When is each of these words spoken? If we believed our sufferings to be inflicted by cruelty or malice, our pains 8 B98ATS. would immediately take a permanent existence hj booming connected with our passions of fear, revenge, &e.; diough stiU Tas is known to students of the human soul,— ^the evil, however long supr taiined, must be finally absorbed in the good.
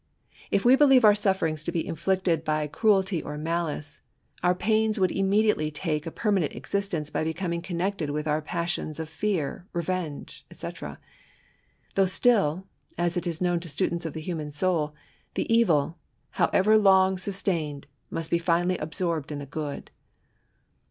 If 0.49 0.65
we 0.65 0.75
believed 0.75 1.05
our 1.05 1.13
sufferings 1.13 1.63
to 1.63 1.71
be 1.71 1.85
inflicted 1.85 2.43
by 2.43 2.65
cruelty 2.65 3.21
or 3.21 3.37
malice, 3.37 4.01
our 4.41 4.55
pains 4.55 4.97
8 4.97 4.97
B98ATS. 4.97 5.01
would 5.01 5.11
immediately 5.11 5.69
take 5.69 6.07
a 6.07 6.11
permanent 6.11 6.53
existence 6.55 7.11
hj 7.11 7.35
booming 7.37 7.61
connected 7.61 8.09
with 8.09 8.27
our 8.27 8.41
passions 8.41 8.99
of 8.99 9.07
fear, 9.07 9.67
revenge, 9.73 10.43
&e.; 10.51 10.55
diough 10.55 10.97
stiU 11.95 12.63
Tas 12.97 13.15
is 13.15 13.41
known 13.41 13.59
to 13.59 13.69
students 13.69 14.03
of 14.07 14.13
the 14.13 14.21
human 14.21 14.49
soul,— 14.49 14.95
^the 15.35 15.45
evil, 15.47 15.99
however 16.31 16.79
long 16.79 17.17
supr 17.17 17.43
taiined, 17.53 17.83
must 18.09 18.31
be 18.31 18.39
finally 18.39 18.79
absorbed 18.79 19.31
in 19.31 19.37
the 19.37 19.45
good. 19.45 19.91